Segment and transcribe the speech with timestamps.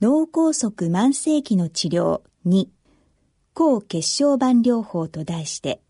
[0.00, 2.68] 脳梗塞慢性期の治療2
[3.52, 5.80] 抗血小板療法と題して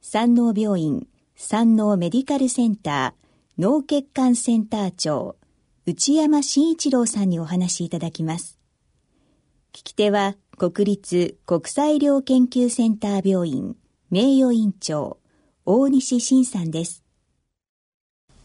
[0.00, 1.06] 山王病院
[1.36, 5.36] 山王メディカルセンター脳血管センター長
[5.86, 8.58] 内山慎一郎さんにお話しいただきます。
[9.72, 13.76] 聞き手は国立国際医療研究センター病院
[14.10, 15.18] 名誉院長
[15.64, 17.04] 大西晋さんです。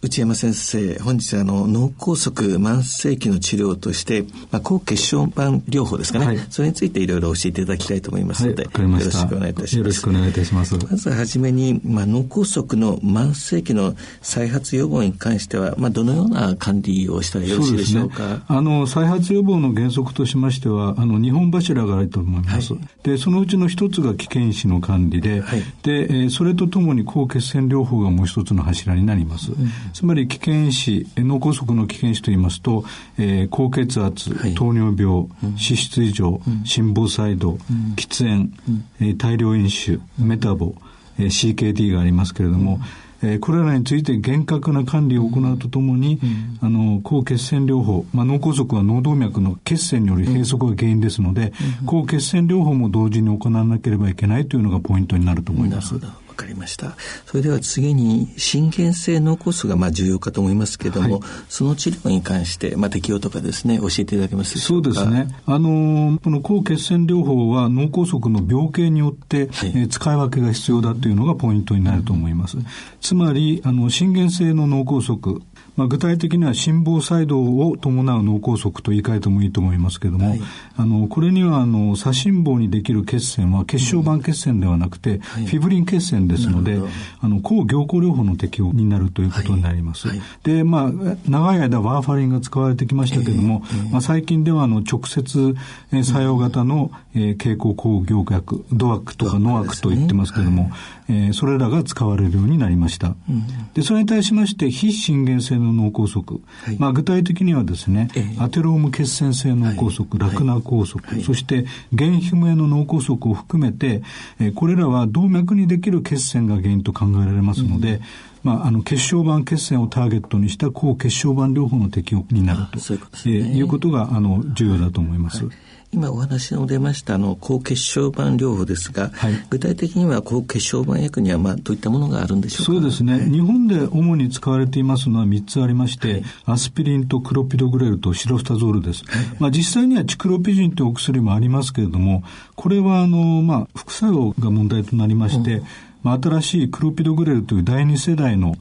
[0.04, 9.78] 内山先生、本日あの脳梗塞慢性期の治療として、まあ、抗血小板療法ですかね、はい、それについていろいろ教えていただきたいと思いますので、はい、よろしくお願いいたします。
[9.78, 10.76] よろしくお願いいたします。
[10.76, 18.28] まずはじめに、まあ、脳梗塞の慢性期の再発予防に関しては、まあ、どのような管理をしたらよろしいでしょうか？
[18.28, 22.74] ね、あの再発予防の原則としましては、あの日本柱があると思います。
[22.74, 29.54] はい、で、そのうちの一つが危険死の管理で、はい、で、それとともに抗血栓療法がもう一つの柱になります。
[29.54, 32.83] うん、つまり危険死、脳梗塞の危険死といいますと、
[33.17, 37.58] えー、高血圧、はい、糖尿病、脂質異常、心房細動、
[37.95, 38.52] 喫煙、
[39.00, 40.75] えー、大量飲酒、メタボ、
[41.19, 42.80] えー、CKD がありますけれども、
[43.23, 55.95] えー、これらについて厳格な管理を行うとともに、うん、あの抗血栓療法、まあ、脳梗塞は脳動脈の血栓による閉塞が原因ですので、うん、抗血栓療法も同時に行わなければいけないというのがポイントになると思います。
[56.34, 56.98] わかりました。
[57.28, 64.94] それでは次に心原性脳梗塞がまあ重要かと思いますけれども、はい、その治療に関してまあ適用とかですね教えていただけますでしょうか？
[64.94, 65.28] そうですね。
[65.46, 72.57] あのこの抗血栓療法は脳梗塞の病形によって、はい、えー、使い分けが必要だというのがポイントになると思います。
[72.57, 72.66] うん、
[73.00, 75.40] つまりあの心原性の脳梗塞
[75.75, 80.41] まあ、具体的には心房細動を伴う脳梗塞と言い換えてもいいと思いますけれども、はい、
[80.78, 86.79] あのこれにはあの左心房にできる血栓は血小板血栓ではなくて、フィブリン血栓ですので、
[87.22, 90.07] あの抗凝固療法の適用になるということになります。
[90.07, 90.91] はい、で、まあ、
[91.28, 95.56] 長い間ワーファリンが使われてきましたけれども、えーえー、まあ、最近ではあの直接
[96.03, 100.72] 作用型の、えー、経口抗凝固薬、ドアックとかノアックと言ってますけれども、
[101.09, 103.16] えー、それらが使われるようになりました。
[103.29, 106.24] うん、で、それに対しまして、非心原性の脳梗塞、
[106.66, 111.66] はい、まあ、具体的にはですね、えー、アテローム血栓性脳梗塞、ラクナ梗塞、はい、そして
[111.97, 114.03] 原皮無の脳梗塞を含めて、
[114.40, 118.01] えー、これらは動脈にできる血栓が原因と考えられますので、うん。
[118.44, 125.45] まあ、あの血小板血栓をターゲットにした抗血小板療法の適用になるということ、ね、えー、いうことがあの重要だと思います。
[125.45, 125.56] はい
[125.94, 132.74] 今お話の出ましたあの抗血小板療法ですが、はい、具体的には抗血小板薬にはまあどういったものがあるんでしょうか？
[132.74, 139.04] そうですね、はい、日本で主に使われていますのは3つありまして、はい、アスピリンとクロピドグレルとシロフタゾールです、
[139.40, 142.24] まあ、実際にはチクロピジンというお薬もありますけれども
[142.56, 145.66] これはあの、まあ、副作用が問題となりまして、うん
[146.03, 148.56] まあ、新しいクロピドグレルという第二世代の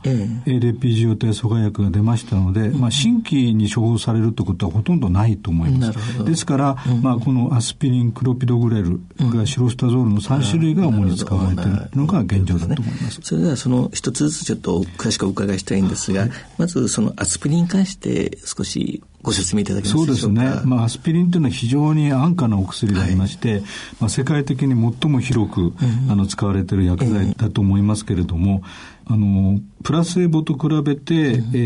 [0.47, 6.25] ADPGO 体阻害薬が出ましたので、まあ、新規に処方されるということはほとんどないと思います。
[6.25, 13.21] ですから、まあ、このアスピリン、クロピドグレル、それからシロスタゾールの3種類が主に使われているのが現状だと思います。
[13.23, 20.21] それではその一つずつちょっと詳しくお伺いしたいんですが、まずそのアスピリンに関して少しご説明いただけますでしょうか？
[20.21, 20.63] そうですね。
[20.65, 23.63] まあ、アスピリンというのは非常に安価なお薬でありまして、はい、
[24.01, 24.69] まあ、世界的に
[25.01, 28.63] 最も広く、うん、あの使われている薬剤だと思いますけれども、
[29.07, 31.59] あの、プラスエボと比べて、うん、え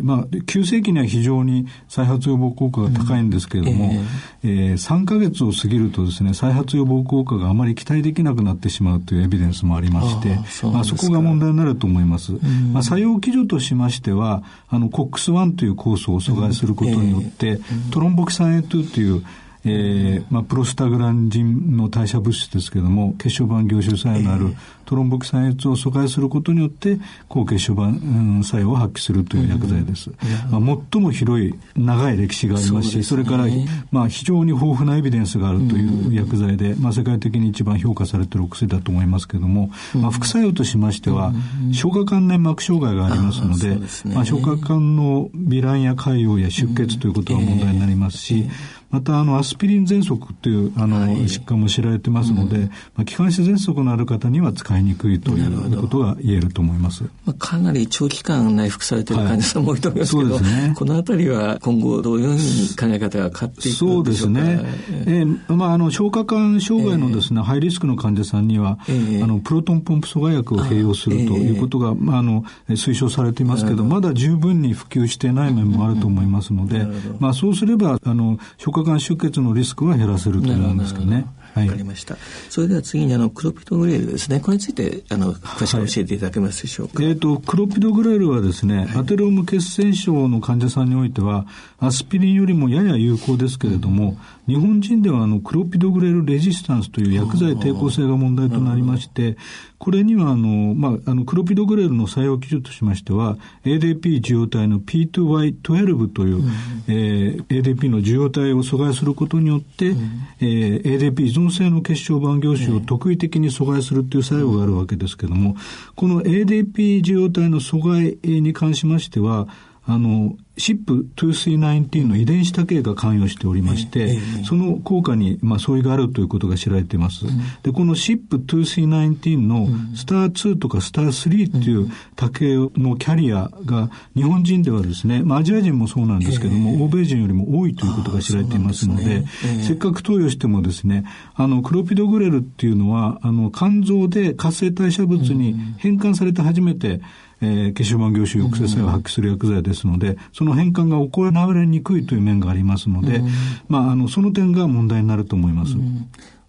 [0.00, 4.00] ー、まあ、急性期には非常に再発予防効果が高いんですけれども、うん、え
[4.42, 12.32] えー、3ヶ月を過ぎるとですね、再発予防効果があまり期待できなくなってしまうというエビデンスもありまして、そまあ、そこが問題になると思います。
[12.32, 17.60] うん、まあ、作用基準としましては、あの、COX-1 という酵素を阻害することによって、
[17.90, 19.22] トロンボキサン A2 という
[19.64, 26.98] えーまあ、プロスタグランジンの代謝物質ですけれども血小板凝集作用のあるトロンボキサン A2 を阻害することによって
[27.28, 30.10] 抗血小板、うん、作用を発揮するという薬剤です、
[30.50, 33.46] まあ、最も広い長い歴史がありますしそ、ね,、れから、
[33.92, 41.32] まあ、非常に豊富なエビデンスがあるという薬剤で、まあ、世界的に一番評価されているお薬だと思いますけれども、まあ、副作用としましては、
[41.72, 43.78] 消化管粘膜障害がありますので、
[44.14, 48.48] まあ、消化管の糜爛や潰瘍や出血ということが問題になりますし、
[48.92, 57.04] またあのアスピリン喘息っていうあの、はい、疾患も知られてますので、うん、まあ、気管支喘息のある方には使いにくいということが言えると思います。
[57.24, 59.16] まあ、かなり長期間内服されてい。
[59.16, 64.60] る患者さんも多いと思いますけど、はい、ね、このあたりは今後どういうふうに考え方が変わっていくそうですね。
[65.06, 76.86] えー、まあ、あの、消化管障害のですね、えー、ハイリスクの患者さんには、えー、あの、プロトンポンプ阻害薬を併用するということが、まあ、あの、推奨されていますけど、まだ十分に普及していない面もあると思いますので、
[77.18, 81.26] まあ、そうすれば、あの、消化管出血のリスクは減らせると思うんですけどね。
[81.54, 82.16] わかりました。
[82.48, 84.40] それでは次にあのクロピドグレールですね。
[84.40, 87.02] これについてあの詳しく教えていただけますでしょうか？
[87.02, 91.46] はい、えっ、ー、とクロピドグレールはですね、はい、アテローム血栓症の患者さんにおいては
[91.78, 99.36] アスピリンよりもやや有効ですけれども、日本人ではあのクロピドグレールレジスタンスという薬剤抵抗性が問題となりまして、
[99.78, 106.50] これにはあの、まあ、あのクロピドグレールの採用基準としましては ADP 受容体の P2Y12 という、うん、
[106.88, 115.56] えー、ADP の受容体を阻害することによって、うん、えー、ADP 依存性の血小板凝集を特異的に阻害するという作用があるわけですけれども、
[115.94, 119.46] この ADP 受容体の阻害に関しましては
[119.84, 127.24] あの、SIP2C19 の遺伝子多形が関与しておりまして、その効果に、まあ、相違があるということが知られています。
[127.62, 139.24] で、この SIP2C19 のスター2とかスター3っていう多形のキャリアが日本人ではですね、まあ、アジア人もそうなんですけども、欧米人よりも多いということが知られていますので、
[139.62, 147.00] せっかく投与してもですね、あの、クロピドグレルっていうのは、あの、肝臓で活性代謝物に変換されて初めて、
[147.42, 153.20] えー、血小板凝集抑制作用を発揮する薬剤ですので、その変換が行われにくいという面がありますので、
[153.68, 155.74] まあ、あの、その点が問題になると思います。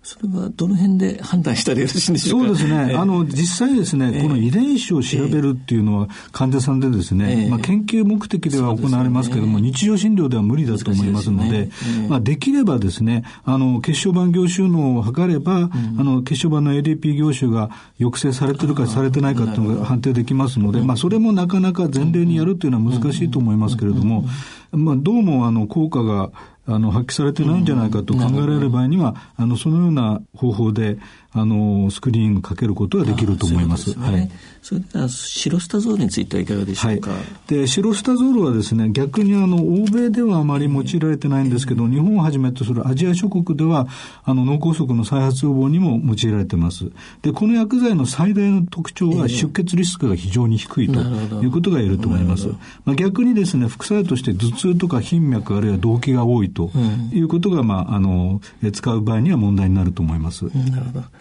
[0.04, 2.48] それはどの辺で判断したらよろしいんでしょうか？
[2.48, 2.92] そうですね。
[2.92, 11.70] えー、あの、実際ですね、えー、この遺伝子を調べるっていうのは患者さんでですね、えー、まあ、研究目的では行われますけれども、ね、日常診療では無理だと思いますので、でね、
[12.10, 24.26] まあ、できればですね、あの、血小板凝集能を測れば、うん、あの、血小板の ADP 凝集が抑制されてるかされてないかっていうのが判定できますので、まあ、それもなかなか前例にやるっていうのは難しいと思いますけれども、
[24.76, 26.32] まあ、どうも、あの、効果が、
[26.66, 30.98] あの、発揮されてないんじゃないかと考えられる場合には、あの、そのような方法で、
[31.34, 33.98] あの、スクリーニングかけることができると思います。
[33.98, 34.30] ね、はい。
[34.62, 37.12] それでは、シロスタゾールについてはいかがでしょうか？
[37.12, 43.88] はい、で、シロスタゾールはですね、逆にあの、欧米ではあまり用いられてないんですけど、日本をはじめとするアジア諸国では、
[44.24, 46.92] あの、脳梗塞の再発予防にも用いられてます。
[47.24, 52.48] で、この薬剤の最大の特徴は出血リスクが非常に低いということが言えると思います。
[52.86, 56.72] まあ、逆にですね、副作用として頭痛とか頻脈あるいは動悸が多いと
[57.12, 58.40] いうことが、まあ、あの、
[58.72, 60.46] 使う場合には問題になると思います。
[60.46, 61.04] なるほど。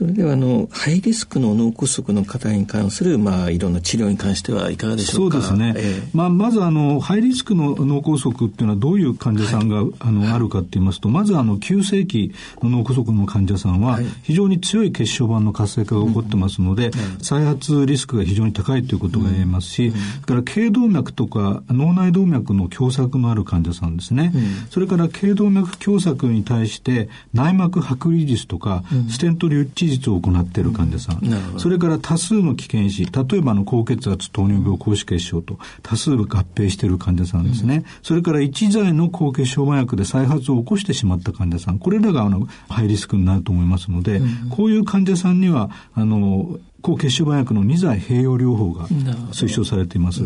[0.00, 5.42] それではあのハイリスクの脳梗塞の方に関するまあいろんな治療に関してはいかがでしょうか？
[5.42, 5.74] そうですね。
[5.76, 12.32] えー、まあまずあのハイリスクの脳梗塞っていうのはどういう患者さんが、はい、あのあるかって言いますと、まずあの急性期
[12.62, 24.32] の脳梗塞の患者さんは非常に強い血小板の活性化が起こってますので、はい、再発リスクが非常に高いということが言えますし、うん、それから頸動脈とか脳内動脈の狭窄のある患者さんですね。
[24.34, 41.78] うん、それから頸動脈狭窄に対して内膜剥離術とか、ステントリュッチ術を行っている患者さん、うん、それから多数の危険因子例えばの高血圧糖尿病高脂血症と多数合併している患者さんですね、うん、それから一剤の高血小板薬で再発を起こしてしまった患者さん。
[41.78, 48.86] これらがあのハイリスクになると思いますので、うん、こういう患者さんにはあの抗血小板薬の2剤併用療法が
[49.32, 50.22] 推奨されています。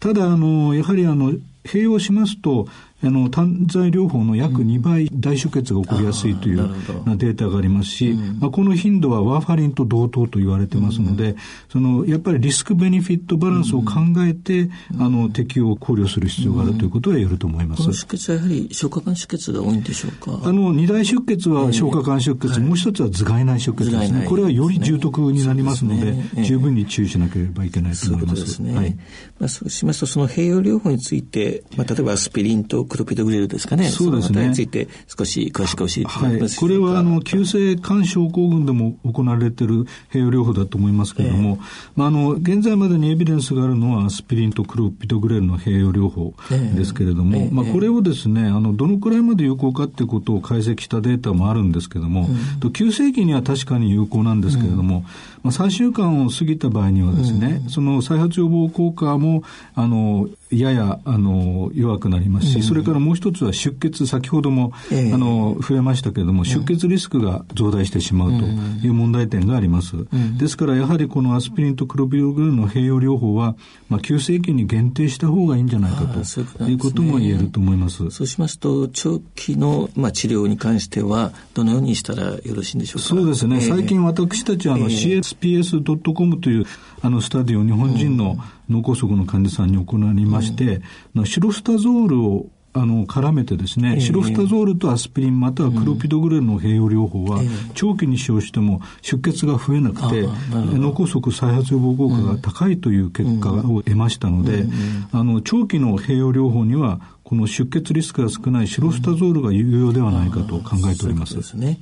[0.00, 1.32] ただ、あの、やはりあの、
[1.64, 2.66] 併用しますと、
[3.04, 6.58] あの単剤療法の約2倍大出血が起こりやすいという
[7.04, 11.34] なデータがありますし、まあ、この頻度はワーファリンと同等と言われてますので、
[11.68, 14.70] そのやっぱりリスクベネフィットバランスを考えて、
[15.00, 17.92] あの適用を考慮する必要があるということは言えると思います。
[17.92, 20.48] 出血はやはり消化管出血が多いんでしょうか？
[20.48, 24.26] あの二大出血は消化管出血、もう一つは頭蓋内出血ですね。
[24.28, 25.98] これはより重篤になりますの
[26.34, 28.36] で、十分に注意しなければいけないと思います。
[28.36, 28.76] そうですね。
[28.76, 28.96] はい、
[29.38, 33.88] まあ、そうしますと、その併用療法について、まあ、例えばアスピリンとクロピドグレルですかね。
[33.88, 34.48] そうですね。
[34.48, 46.34] について少し詳しく教えていただけますか、はい、これはあの急性肝症候群でも行われている併用療法だと思いますけれども、えー、まあ、あの現在までにエビデンスがあるのはアスピリンとクロピドグレルの併用療法
[46.74, 52.28] ですけれども、えー、まあ、これをですねあのどのくらいまで有効かっていうことを解析したデータもあるんですけれども、
[52.62, 55.08] うん、急性期には確かに有効なんですけれども、うん、ま
[55.44, 59.42] あ、3週間を過ぎた場合にはですね、うん、その再発予防効果も
[59.74, 68.44] あのややあの弱くなりますし、うん、それからもう一つは出血先ほども、えー、あの増えましたけれども、出血リスクが増大してしまうと
[68.86, 73.56] いう問題点があります、うん、ですからやはりこのアスピリンとクロビドグルの併用療法は、
[73.88, 78.10] まあ、急性期に限定した方がいいんじゃないかということも言えると思います。
[78.10, 83.08] そうしますと長期の、まあ、治療に関してはどのようにしたらよろしいんでしょうか？
[83.08, 86.64] そうですね、えー、最近私たちあの、えー、CSPS.com という
[87.00, 88.36] あのスタディを日本人の
[88.68, 90.82] 脳梗塞の患者さんに行いまして、
[91.14, 97.42] うん、シロスタゾールをあの絡めてですね、シロフタゾールとアスピリンまたはクロピドグレルの併用療法は、
[97.74, 104.64] 長期に使用しても出血が増えなくて、脳梗塞再発予防効果が高いという結果を得ましたので、
[105.12, 107.00] あの長期の併用療法には
[107.32, 111.32] この出血リスクが少ないシロスタゾールが有用ではないかと考えております。
[111.32, 111.78] そうですね。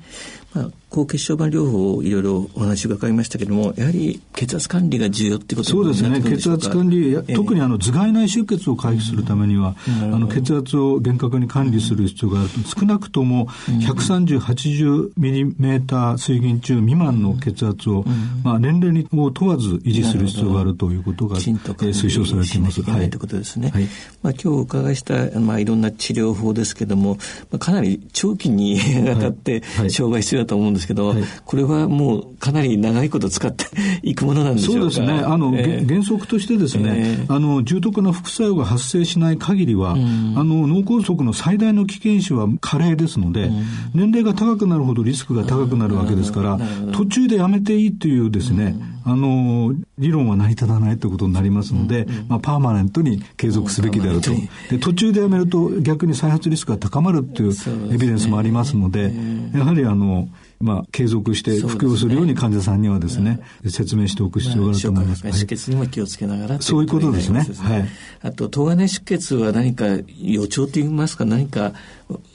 [0.54, 6.20] まあ、高血小板療法をいろいろお話伺いましたけれども、やはり血圧管理が重要ってことそうですね。
[6.20, 21.54] 血圧管理、えー、特にあの頭蓋内出血を回避するためには、うん、あの血圧を厳格に管理する必要があると、少なくとも130、80ミリメーター水銀中未満の血圧を、うん、まあ、年齢を問わず維持する必要があるということが、えー、
[21.90, 22.82] 推奨されています。
[22.82, 23.08] はい。
[23.08, 23.70] ということですね。
[23.70, 23.84] はい、
[24.22, 27.16] まあ、今日お伺いした、まあ、いろんな治療法ですけども、
[27.50, 28.78] まあ、かなり長期に
[29.08, 33.66] わたって、障害必要だと思うんですけど、はい、これはもうかなり長いこと使って
[34.02, 35.12] いくものなんでしそうですね。
[35.12, 46.58] あの、えー、原則としてですね、えー、あの、重篤な副作用が発生しない限りは、うん、あの、脳梗塞の最大の危険種は加齢ですので、うん、年齢が高くなるほどリスクが高くなるわけですから、
[46.92, 54.30] 途中でやめていいというですね、うん、あの、理論は成り立たないということになりますので、まあ、パーマネントに継続すべきであると。
[54.70, 57.52] で途中でやめると逆に再発リスクが高まるという
[57.92, 59.12] エビデンスもありますので、
[59.54, 60.28] やはりあの、
[60.60, 65.22] まあ、継続して服用するように患者さんにはですね、説明しておく必要があると思います。
[65.32, 67.46] 出血にも気をつけながらそういうことですね。
[67.58, 67.88] はい。
[68.22, 69.86] あと、東金出血は何か
[70.18, 71.72] 予兆といいますか、何か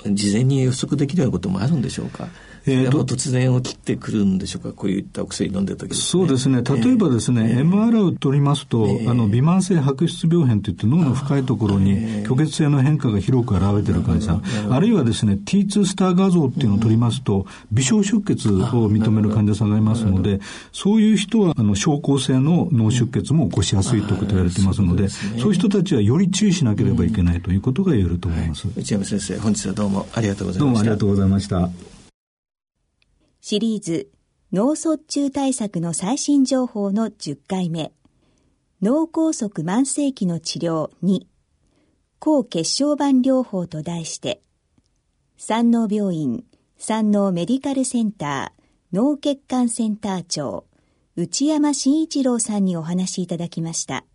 [0.05, 2.27] 事前に予測できるようなこともあるんでしょうか？
[2.67, 20.39] えーと、突然起きてくるんでしょうか、こういったお薬飲んでる時、ね、そうですね、例えばですね、えー、MR を取りますと、えー、あの微慢性白質病変といって脳の深いところに虚血性の変化が広く現れている患者さん、あるいはですね、T2 スター画像っていうのを取りますと、微小出血を認める患者さんがいますので、
[20.71, 28.67] そういう人はあの症候性の脳出血も起こしやすいということ言われていますので、そういう人たちはより注意しなければいけないということが言えると思います。
[28.75, 30.59] 内山先生、本日はどうもありがとうございました。
[30.59, 31.69] どうもありがとうございました。
[33.41, 34.09] シリーズ
[34.51, 37.91] 脳卒中対策の最新情報の10回目。
[38.81, 41.21] 脳梗塞慢性期の治療2
[42.19, 44.41] 抗血小板療法と題して。
[45.37, 46.43] 山王病院
[46.77, 50.65] 山王メディカルセンター脳血管センター長
[51.15, 54.05] 内山真一郎さんにお話しいただきました。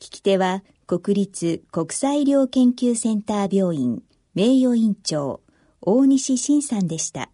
[0.00, 4.02] 聞き手は国立国際医療研究センター病院
[4.34, 5.40] 名誉院長
[5.80, 7.30] 大西晋さんでした。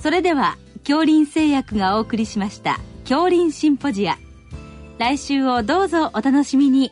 [0.00, 4.16] それでは恐林製薬がお送りしました恐林シンポジア
[4.98, 6.90] 来週をどうぞお楽しみに